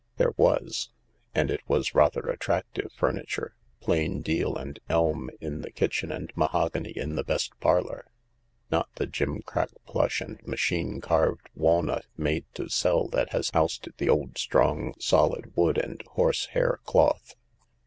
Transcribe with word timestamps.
"There 0.17 0.33
was; 0.35 0.89
and 1.35 1.51
it 1.51 1.59
was 1.67 1.93
rather 1.93 2.21
attractive 2.21 2.91
furniture— 2.91 3.55
plain 3.81 4.23
deal 4.23 4.55
and 4.55 4.79
elm 4.89 5.29
in 5.39 5.61
the 5.61 5.69
kitchen 5.69 6.11
and 6.11 6.33
mahogany 6.35 6.89
in 6.97 7.13
the 7.15 7.23
best 7.23 7.53
parlour— 7.59 8.07
not 8.71 8.89
the 8.95 9.05
girncrack 9.05 9.69
plush 9.85 10.19
and 10.19 10.41
machine 10.47 11.01
carved 11.01 11.49
walnut 11.53 12.07
made 12.17 12.45
to 12.55 12.67
sell 12.67 13.09
that 13.09 13.29
has 13.33 13.51
ousted 13.53 13.93
the 13.99 14.09
old 14.09 14.39
strong, 14.39 14.95
solid 14.97 15.55
wood 15.55 15.77
and 15.77 16.01
horse 16.13 16.47
hair 16.47 16.79
cloth. 16.83 17.35